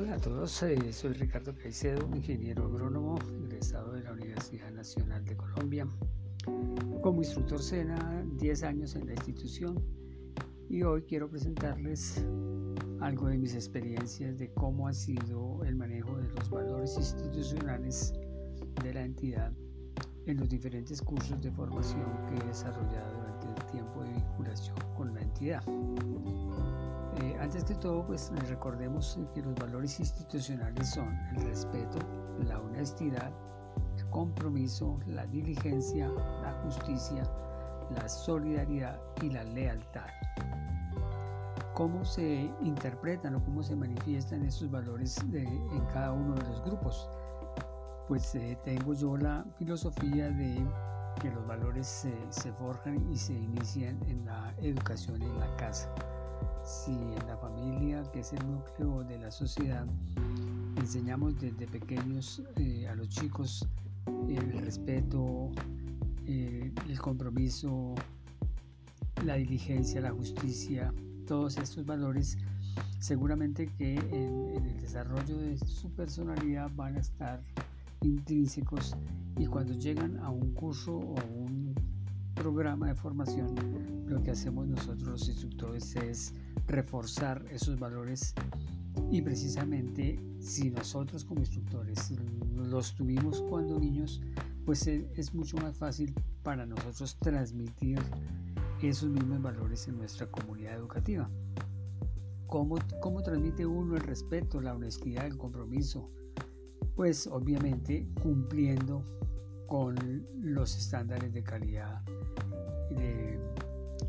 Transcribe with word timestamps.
Hola 0.00 0.14
a 0.14 0.18
todos, 0.20 0.62
eh, 0.62 0.92
soy 0.92 1.12
Ricardo 1.14 1.52
Caicedo, 1.56 2.08
ingeniero 2.14 2.66
agrónomo, 2.66 3.18
egresado 3.42 3.94
de 3.94 4.04
la 4.04 4.12
Universidad 4.12 4.70
Nacional 4.70 5.24
de 5.24 5.36
Colombia. 5.36 5.88
Como 7.02 7.20
instructor 7.20 7.60
SENA, 7.60 8.24
10 8.36 8.62
años 8.62 8.94
en 8.94 9.06
la 9.06 9.14
institución 9.14 9.82
y 10.68 10.84
hoy 10.84 11.02
quiero 11.02 11.28
presentarles 11.28 12.24
algo 13.00 13.26
de 13.26 13.38
mis 13.38 13.56
experiencias 13.56 14.38
de 14.38 14.52
cómo 14.52 14.86
ha 14.86 14.92
sido 14.92 15.64
el 15.64 15.74
manejo 15.74 16.16
de 16.16 16.28
los 16.28 16.48
valores 16.48 16.96
institucionales 16.96 18.14
de 18.84 18.94
la 18.94 19.02
entidad 19.02 19.52
en 20.26 20.36
los 20.36 20.48
diferentes 20.48 21.02
cursos 21.02 21.42
de 21.42 21.50
formación 21.50 22.06
que 22.28 22.36
he 22.36 22.46
desarrollado 22.46 23.16
durante 23.16 23.48
el 23.48 23.70
tiempo 23.72 24.04
de 24.04 24.12
vinculación 24.12 24.76
con 24.96 25.12
la 25.12 25.22
entidad. 25.22 25.64
Antes 27.40 27.62
que 27.62 27.74
todo, 27.76 28.04
pues 28.04 28.32
recordemos 28.48 29.16
que 29.32 29.42
los 29.42 29.54
valores 29.54 30.00
institucionales 30.00 30.90
son 30.90 31.16
el 31.36 31.44
respeto, 31.44 31.98
la 32.44 32.58
honestidad, 32.58 33.30
el 33.96 34.10
compromiso, 34.10 34.98
la 35.06 35.24
diligencia, 35.26 36.08
la 36.42 36.52
justicia, 36.64 37.22
la 37.94 38.08
solidaridad 38.08 38.98
y 39.22 39.30
la 39.30 39.44
lealtad. 39.44 40.08
¿Cómo 41.74 42.04
se 42.04 42.50
interpretan 42.60 43.36
o 43.36 43.44
cómo 43.44 43.62
se 43.62 43.76
manifiestan 43.76 44.44
estos 44.44 44.68
valores 44.68 45.16
en 45.32 45.84
cada 45.92 46.12
uno 46.12 46.34
de 46.34 46.42
los 46.42 46.64
grupos? 46.64 47.08
Pues 48.08 48.34
eh, 48.34 48.58
tengo 48.64 48.94
yo 48.94 49.16
la 49.16 49.44
filosofía 49.58 50.28
de 50.28 50.60
que 51.22 51.30
los 51.30 51.46
valores 51.46 52.04
se 52.30 52.52
forjan 52.54 53.08
y 53.12 53.16
se 53.16 53.34
inician 53.34 53.96
en 54.08 54.24
la 54.24 54.52
educación 54.60 55.22
en 55.22 55.38
la 55.38 55.56
casa 55.56 55.88
si 56.64 56.92
en 56.92 57.26
la 57.26 57.36
familia, 57.36 58.02
que 58.12 58.20
es 58.20 58.32
el 58.32 58.50
núcleo 58.50 59.04
de 59.04 59.18
la 59.18 59.30
sociedad, 59.30 59.86
enseñamos 60.76 61.38
desde 61.40 61.66
pequeños 61.66 62.42
eh, 62.56 62.86
a 62.88 62.94
los 62.94 63.08
chicos 63.08 63.66
el 64.28 64.52
respeto, 64.60 65.50
eh, 66.26 66.72
el 66.88 66.98
compromiso, 67.00 67.94
la 69.24 69.34
diligencia, 69.34 70.00
la 70.00 70.10
justicia, 70.10 70.92
todos 71.26 71.56
estos 71.58 71.84
valores, 71.84 72.38
seguramente 73.00 73.66
que 73.78 73.94
en, 73.94 74.54
en, 74.54 74.64
el 74.64 74.80
desarrollo 74.80 75.38
de 75.38 75.58
su 75.58 75.90
personalidad 75.92 76.70
van 76.74 76.96
a 76.96 77.00
estar 77.00 77.40
intrínsecos 78.02 78.96
y 79.36 79.46
cuando 79.46 79.74
llegan 79.74 80.18
a 80.18 80.30
un 80.30 80.52
curso 80.54 80.96
o 80.96 81.14
un 81.34 81.74
programa 82.38 82.86
de 82.86 82.94
formación, 82.94 83.54
lo 84.06 84.22
que 84.22 84.30
hacemos 84.30 84.68
nosotros 84.68 85.02
los 85.02 85.28
instructores 85.28 85.96
es 85.96 86.32
reforzar 86.68 87.44
esos 87.50 87.78
valores 87.78 88.32
y 89.10 89.20
precisamente 89.22 90.20
si 90.38 90.70
nosotros 90.70 91.24
como 91.24 91.40
instructores 91.40 92.12
los 92.54 92.94
tuvimos 92.94 93.42
cuando 93.42 93.78
niños, 93.78 94.20
pues 94.64 94.86
e, 94.86 95.10
es 95.16 95.34
mucho 95.34 95.56
más 95.56 95.76
fácil 95.76 96.14
para 96.44 96.64
nosotros 96.64 97.16
transmitir 97.18 97.98
esos 98.80 99.10
mismos 99.10 99.42
valores 99.42 99.88
en 99.88 99.98
nuestra 99.98 100.30
comunidad 100.30 100.74
educativa. 100.74 101.28
¿Cómo, 102.46 102.78
cómo 103.00 103.22
transmite 103.22 103.66
uno 103.66 103.96
el 103.96 104.02
respeto, 104.02 104.60
la 104.60 104.74
honestidad, 104.74 105.26
el 105.26 105.36
compromiso? 105.36 106.08
Pues 106.94 107.26
obviamente 107.26 108.08
cumpliendo 108.22 109.02
con 109.66 110.24
los 110.40 110.76
estándares 110.76 111.32
de 111.32 111.42
calidad 111.42 112.02
de, 112.90 113.38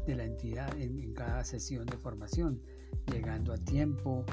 de 0.05 0.15
la 0.15 0.23
entidad 0.23 0.75
en, 0.79 1.13
cada 1.13 1.43
sesión 1.43 1.85
de 1.85 1.97
formación, 1.97 2.61
llegando 3.11 3.53
a 3.53 3.57
tiempo, 3.57 4.23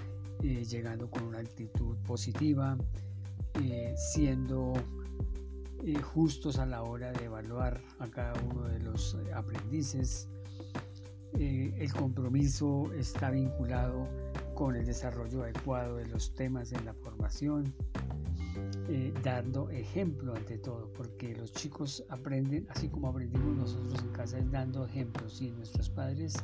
eh, 0.43 0.65
llegando 0.65 1.11
con 1.11 1.25
una 1.25 1.39
actitud 1.39 1.97
positiva, 2.07 2.77
eh, 3.63 3.95
siendo 3.97 4.73
eh, 5.85 6.01
justos 6.01 6.59
a 6.59 6.67
la 6.67 6.83
hora 6.83 7.13
de 7.13 7.25
evaluar 7.25 7.81
a 7.99 8.07
cada 8.09 8.35
uno 8.45 8.69
de 8.69 8.81
los 8.81 9.17
aprendices. 9.35 10.29
el 11.39 11.93
compromiso 11.93 12.91
está 12.95 13.31
vinculado 13.31 14.09
con 14.55 14.75
el 14.77 14.87
desarrollo 14.87 15.43
adecuado 15.43 15.97
de 15.97 16.07
los 16.07 16.35
temas 16.35 16.73
en 16.73 16.85
la 16.87 16.95
formación, 16.95 17.75
eh, 18.89 19.13
dando 19.23 19.69
ejemplo 19.71 20.35
ante 20.35 20.59
todo, 20.59 20.93
porque 20.93 21.35
los 21.35 21.53
chicos 21.53 22.05
aprenden, 22.09 22.67
así 22.71 22.89
como 22.89 23.09
aprendimos 23.09 23.57
nosotros 23.57 24.01
en 24.01 24.11
casa, 24.11 24.39
es 24.39 24.51
dando 24.51 24.85
ejemplos. 24.85 25.39
Si 25.39 25.51
nuestros 25.51 25.91
padres 25.91 26.35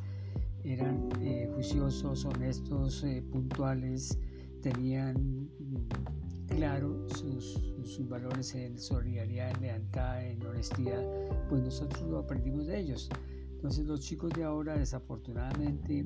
eran 0.64 1.08
eh, 1.20 1.48
juiciosos, 1.54 2.24
honestos, 2.24 3.04
eh, 3.04 3.22
puntuales, 3.30 4.18
tenían 4.60 5.48
mm, 5.58 6.56
claro 6.56 7.06
sus, 7.08 7.60
sus, 7.84 8.08
valores 8.08 8.54
en 8.54 8.76
solidaridad, 8.78 9.50
en 9.56 9.60
lealtad, 9.62 10.24
en 10.24 10.44
honestidad, 10.44 11.02
pues 11.48 11.62
nosotros 11.62 12.02
lo 12.08 12.18
aprendimos 12.18 12.66
de 12.66 12.80
ellos. 12.80 13.08
Entonces 13.52 13.86
los 13.86 14.00
chicos 14.00 14.32
de 14.32 14.42
ahora 14.42 14.76
desafortunadamente 14.76 16.04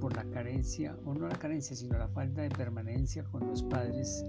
por 0.00 0.14
la 0.14 0.24
carencia, 0.30 0.96
o 1.04 1.12
no 1.12 1.26
la 1.26 1.36
carencia, 1.36 1.74
sino 1.74 1.98
la 1.98 2.06
falta 2.06 2.42
de 2.42 2.50
permanencia 2.50 3.24
con 3.24 3.44
los 3.48 3.64
padres, 3.64 4.24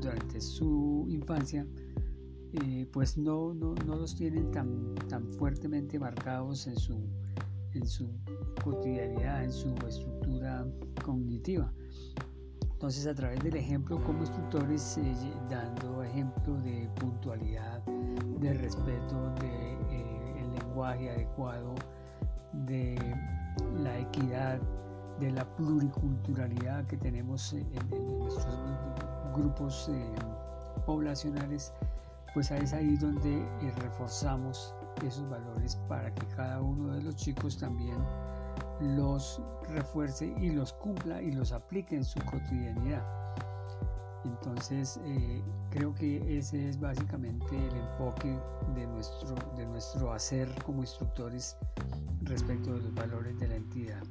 durante 0.00 0.40
su 0.40 1.06
infancia, 1.08 1.66
eh, 2.52 2.86
pues 2.92 3.18
no, 3.18 3.52
no, 3.54 3.74
no, 3.86 3.96
los 3.96 4.14
tienen 4.14 4.50
tan, 4.50 4.94
tan 5.08 5.30
fuertemente 5.34 5.98
marcados 5.98 6.66
en 6.66 6.76
su, 6.76 6.98
en 7.74 7.86
su 7.86 8.10
cotidianidad, 8.62 9.44
en 9.44 9.52
su 9.52 9.74
estructura 9.86 10.66
cognitiva. 11.04 11.72
Entonces, 12.78 13.06
a 13.08 13.14
través 13.14 13.42
del 13.42 13.56
ejemplo 13.56 14.00
como 14.04 14.20
instructores, 14.20 14.98
eh, 14.98 15.14
dando 15.50 16.02
ejemplo 16.04 16.54
de 16.62 16.88
puntualidad, 16.94 17.84
de 18.40 18.54
respeto, 18.54 19.34
de 19.40 19.72
eh, 19.90 20.42
el 20.42 20.54
lenguaje 20.54 21.10
adecuado, 21.10 21.74
de 22.52 22.96
la 23.82 23.98
equidad, 23.98 24.60
de 25.18 25.32
la 25.32 25.44
pluriculturalidad 25.56 26.86
que 26.86 26.96
tenemos 26.96 27.52
en, 27.52 27.68
nuestros 28.20 28.58
grupos 29.38 29.88
eh, 29.90 30.14
poblacionales, 30.86 31.72
pues 32.34 32.50
es 32.50 32.72
ahí 32.72 32.96
donde 32.96 33.38
eh, 33.38 33.72
reforzamos 33.78 34.74
esos 35.04 35.28
valores 35.28 35.76
para 35.88 36.12
que 36.14 36.26
cada 36.36 36.60
uno 36.60 36.94
de 36.94 37.02
los 37.02 37.16
chicos 37.16 37.56
también 37.58 37.96
los 38.80 39.40
refuerce 39.68 40.34
y 40.38 40.50
los 40.50 40.72
cumpla 40.72 41.20
y 41.22 41.32
los 41.32 41.52
aplique 41.52 41.96
en 41.96 42.04
su 42.04 42.20
cotidianidad. 42.20 43.02
Entonces, 44.24 45.00
eh, 45.04 45.42
creo 45.70 45.94
que 45.94 46.38
ese 46.38 46.68
es 46.68 46.78
básicamente 46.78 47.56
el 47.56 47.76
enfoque 47.76 48.38
de 48.74 48.86
nuestro, 48.86 49.34
de 49.56 49.66
nuestro 49.66 50.12
hacer 50.12 50.48
como 50.64 50.82
instructores 50.82 51.56
respecto 52.22 52.72
de 52.72 52.80
los 52.80 52.94
valores 52.94 53.38
de 53.38 53.48
la 53.48 53.56
entidad. 53.56 54.02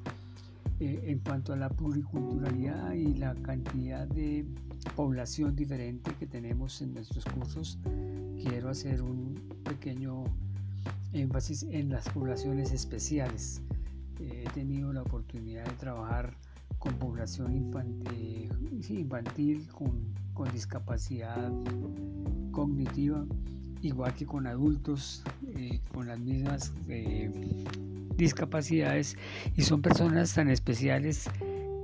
En 0.80 1.20
cuanto 1.20 1.54
a 1.54 1.56
la 1.56 1.70
pluriculturalidad 1.70 2.94
y 2.94 3.16
la 3.16 3.34
cantidad 3.36 4.08
de 4.08 4.46
población 4.96 5.56
diferente 5.56 6.12
que 6.20 6.28
tenemos 6.28 6.82
en 6.82 6.94
nuestros 6.94 7.26
cursos, 7.26 7.80
quiero 8.44 8.70
hacer 8.70 9.02
un 9.02 9.36
pequeño 9.64 10.24
énfasis 11.14 11.64
en 11.64 11.90
las 11.90 12.08
poblaciones 12.10 12.72
especiales. 12.72 13.62
he 14.20 14.50
tenido 14.54 14.94
la 14.94 15.02
oportunidad 15.02 15.66
de 15.66 15.74
trabajar 15.74 16.34
con 16.80 16.94
población 16.96 17.56
infantil, 17.56 18.50
con, 19.72 20.52
discapacidad 20.54 21.52
cognitiva, 22.52 23.26
igual 23.82 24.14
que 24.14 24.26
con 24.26 24.46
adultos 24.46 25.24
eh, 25.56 25.80
con 25.94 26.08
las 26.08 26.20
mismas 26.20 26.74
eh, 26.88 27.32
discapacidades 28.18 29.16
y 29.56 29.62
son 29.62 29.82
personas 29.82 30.34
tan 30.34 30.50
especiales 30.50 31.30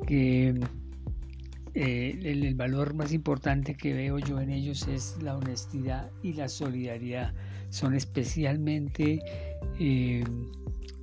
que 0.07 0.59
eh, 1.75 2.19
el, 2.23 2.53
valor 2.53 2.93
más 2.93 3.13
importante 3.13 3.75
que 3.75 3.93
veo 3.93 4.19
yo 4.19 4.39
en 4.39 4.51
ellos 4.51 4.87
es 4.87 5.17
la 5.21 5.35
honestidad 5.35 6.11
y 6.21 6.33
la 6.33 6.47
solidaridad. 6.47 7.33
Son 7.69 7.95
especialmente 7.95 9.21
eh, 9.79 10.23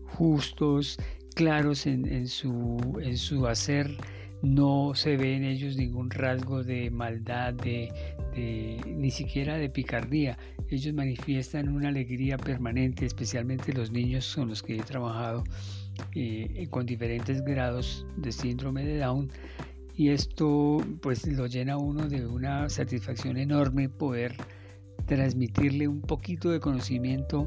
justos, 0.07 0.99
claros 1.35 1.87
en, 1.87 2.29
su, 2.29 2.79
en 3.03 3.17
su 3.17 3.47
hacer. 3.47 3.97
No 4.43 4.93
se 4.95 5.17
ve 5.17 5.37
en 5.37 5.45
ellos 5.45 5.77
ningún 5.77 6.11
rasgo 6.11 6.65
de 6.65 6.91
maldad, 6.91 7.55
de, 7.55 7.91
ni 8.87 9.11
siquiera 9.11 9.57
de 9.57 9.69
picardía. 9.69 10.39
Ellos 10.69 10.95
manifiestan 10.95 11.69
una 11.69 11.89
alegría 11.89 12.39
permanente, 12.39 13.05
especialmente 13.05 13.73
los 13.73 13.91
niños 13.91 14.35
con 14.35 14.49
los 14.49 14.63
que 14.63 14.77
he 14.77 14.83
trabajado 14.83 15.45
eh, 16.15 16.67
con 16.71 16.87
diferentes 16.87 17.43
grados 17.43 18.07
de 18.17 18.33
síndrome 18.33 18.85
de 18.85 18.99
Down 18.99 19.31
y 20.01 20.09
esto 20.09 20.79
pues 21.03 21.27
lo 21.27 21.47
llena 21.47 21.77
uno 21.77 22.09
de 22.09 22.27
una 22.27 22.71
satisfacción 22.71 23.37
enorme 23.37 23.91
poder 23.91 24.35
transmitirle 25.05 25.89
un 25.89 26.01
poquito 26.01 26.51
de 26.51 26.59
conocimiento 26.59 27.45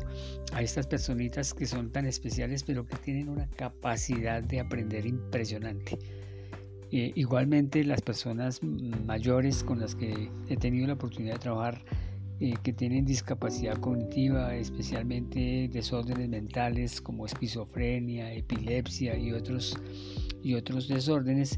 a 0.54 0.62
estas 0.62 0.86
personitas 0.86 1.54
que 1.56 1.66
son 1.66 1.92
tan 1.92 2.06
especiales 2.06 2.64
pero 2.64 2.86
que 2.86 2.96
tienen 2.98 3.30
una 3.30 3.48
capacidad 3.48 4.44
de 4.44 4.60
aprender 4.60 5.08
impresionante. 5.08 5.98
Eh, 6.96 7.12
igualmente 7.16 7.84
las 7.84 8.02
personas 8.02 8.62
mayores 8.62 9.64
con 9.64 9.80
las 9.80 9.96
que 9.96 10.30
he 10.48 10.58
tenido 10.58 10.86
la 10.86 10.94
oportunidad 10.94 11.34
de 11.34 11.40
trabajar 11.40 11.82
eh, 12.40 12.54
que 12.62 12.72
tienen 12.72 13.04
discapacidad 13.04 13.80
cognitiva, 13.80 14.56
especialmente 14.56 15.72
desórdenes 15.74 16.30
mentales 16.30 17.02
como 17.02 17.26
esquizofrenia, 17.26 18.32
epilepsia 18.32 19.18
y 19.18 19.32
otros, 19.32 19.76
y 20.44 20.54
otros 20.54 20.88
desórdenes, 20.88 21.58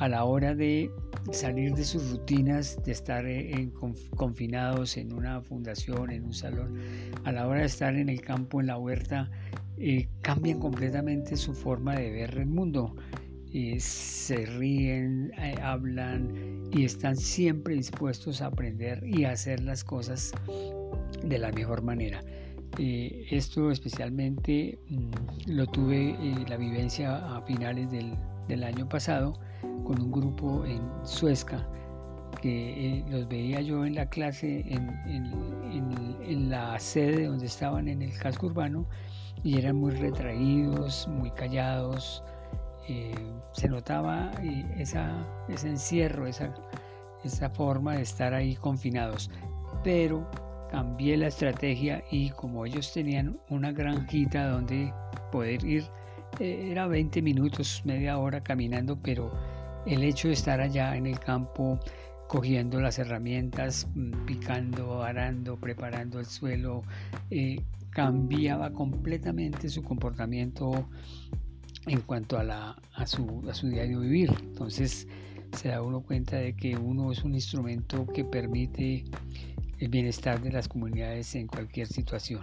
a 0.00 0.08
la 0.08 0.24
hora 0.24 0.56
de 0.56 0.90
salir 1.30 1.72
de 1.74 1.84
sus 1.84 2.10
rutinas, 2.10 2.82
de 2.84 2.90
estar 2.90 3.26
en, 3.26 3.72
confinados 4.16 4.96
en 4.96 5.12
una 5.12 5.40
fundación, 5.40 6.10
en 6.10 6.24
un 6.24 6.34
salón, 6.34 6.80
a 7.22 7.30
la 7.30 7.46
hora 7.46 7.60
de 7.60 7.66
estar 7.66 7.94
en 7.94 8.08
el 8.08 8.22
campo, 8.22 8.60
en 8.60 8.66
la 8.66 8.76
huerta, 8.76 9.30
eh, 9.78 10.08
cambian 10.20 10.58
completamente 10.58 11.36
su 11.36 11.54
forma 11.54 11.94
de 11.94 12.10
ver 12.10 12.38
el 12.38 12.46
mundo. 12.46 12.96
Eh, 13.54 13.78
se 13.78 14.44
ríen, 14.44 15.32
eh, 15.38 15.54
hablan 15.62 16.68
y 16.72 16.84
están 16.84 17.16
siempre 17.16 17.74
dispuestos 17.74 18.42
a 18.42 18.46
aprender 18.46 19.02
y 19.06 19.24
a 19.24 19.30
hacer 19.30 19.62
las 19.62 19.84
cosas 19.84 20.32
de 21.22 21.38
la 21.38 21.50
mejor 21.52 21.82
manera. 21.82 22.20
esto 22.78 23.70
especialmente 23.70 24.78
mm, 24.88 25.52
lo 25.52 25.66
tuve 25.66 26.16
la 26.48 26.56
vivencia 26.56 27.36
a 27.36 27.40
finales 27.42 27.90
del, 27.90 28.14
del 28.48 28.64
año 28.64 28.88
pasado 28.88 29.38
con 29.84 30.00
un 30.00 30.10
grupo 30.10 30.64
en 30.66 30.82
Suezca 31.04 31.64
que 32.40 32.98
eh, 32.98 33.04
los 33.08 33.28
veía 33.28 33.60
yo 33.60 33.84
en 33.86 33.94
la 33.94 34.08
clase 34.08 34.64
en, 34.66 34.90
en, 35.06 36.50
la 36.50 36.78
sede 36.78 37.26
donde 37.26 37.46
estaban 37.46 37.88
en 37.88 38.02
el 38.02 38.12
casco 38.18 38.46
urbano 38.46 38.86
y 39.42 39.58
eran 39.58 39.76
muy 39.76 39.92
retraídos, 39.92 41.08
muy 41.08 41.30
callados. 41.30 42.22
Eh, 42.88 43.14
se 43.52 43.68
notaba 43.68 44.30
eh, 44.42 44.64
esa, 44.78 45.26
ese 45.48 45.70
encierro, 45.70 46.26
esa, 46.26 46.54
esa 47.24 47.50
forma 47.50 47.96
de 47.96 48.02
estar 48.02 48.34
ahí 48.34 48.56
confinados. 48.56 49.30
Pero 49.82 50.28
cambié 50.70 51.16
la 51.16 51.28
estrategia 51.28 52.02
y 52.10 52.30
como 52.30 52.66
ellos 52.66 52.92
tenían 52.92 53.38
una 53.48 53.72
granjita 53.72 54.48
donde 54.48 54.92
poder 55.30 55.64
ir, 55.64 55.84
era 56.40 56.86
20 56.88 57.22
minutos, 57.22 57.82
media 57.84 58.18
hora 58.18 58.42
caminando, 58.42 58.98
pero 59.00 59.30
el 59.86 60.02
hecho 60.02 60.28
de 60.28 60.34
estar 60.34 60.60
allá 60.60 60.96
en 60.96 61.06
el 61.06 61.18
campo 61.18 61.78
cogiendo 62.26 62.80
las 62.80 62.98
herramientas, 62.98 63.86
mm, 63.94 64.24
picando, 64.26 65.02
arando, 65.02 65.56
preparando 65.56 66.18
el 66.18 66.26
suelo, 66.26 66.82
eh, 67.30 67.60
cambiaba 67.90 68.72
completamente 68.72 69.68
su 69.68 69.82
comportamiento 69.82 70.88
en 71.86 72.00
cuanto 72.00 72.38
a, 72.38 72.44
la, 72.44 72.76
a, 72.94 73.06
su, 73.06 73.42
a 73.48 73.54
su 73.54 73.68
diario 73.68 74.00
vivir. 74.00 74.32
Entonces 74.40 75.06
se 75.56 75.68
da 75.68 75.82
uno 75.82 76.00
cuenta 76.00 76.36
de 76.36 76.54
que 76.54 76.76
uno 76.76 77.12
es 77.12 77.22
un 77.24 77.34
instrumento 77.34 78.06
que 78.06 78.24
permite 78.24 79.04
el 79.78 79.88
bienestar 79.88 80.40
de 80.40 80.52
las 80.52 80.68
comunidades 80.68 81.34
en 81.34 81.46
cualquier 81.46 81.86
situación. 81.86 82.40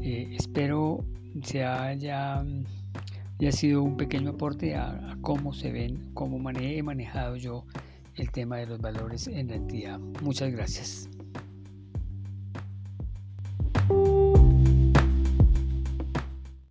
Eh, 0.00 0.36
espero 0.36 1.04
se 1.42 1.64
haya 1.64 2.44
y 3.38 3.46
ha 3.46 3.52
sido 3.52 3.82
un 3.82 3.96
pequeño 3.96 4.30
aporte 4.30 4.74
a, 4.74 5.16
cómo 5.20 5.52
se 5.52 5.70
ven, 5.70 6.10
cómo 6.14 6.38
he 6.50 6.82
manejado 6.82 7.36
yo 7.36 7.64
el 8.14 8.30
tema 8.30 8.56
de 8.56 8.66
los 8.66 8.80
valores 8.80 9.26
en 9.26 9.48
la 9.48 9.56
entidad. 9.56 9.98
Muchas 10.22 10.50
gracias. 10.52 11.08